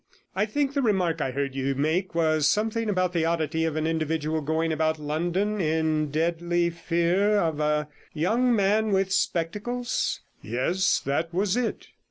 I 0.35 0.47
think 0.47 0.73
the 0.73 0.81
remark 0.81 1.21
I 1.21 1.29
heard 1.29 1.53
you 1.53 1.75
make 1.75 2.15
was 2.15 2.47
something 2.47 2.89
about 2.89 3.13
the 3.13 3.23
oddity 3.23 3.65
of 3.65 3.75
an 3.75 3.85
individual 3.85 4.41
going 4.41 4.73
about 4.73 4.97
London 4.97 5.61
in 5.61 6.09
deadly 6.09 6.71
fear 6.71 7.37
of 7.37 7.59
a 7.59 7.87
young 8.11 8.55
man 8.55 8.89
with 8.93 9.11
spectacles?' 9.11 10.21
'Yes; 10.41 10.99
that 11.05 11.31
was 11.31 11.55
it.' 11.55 11.89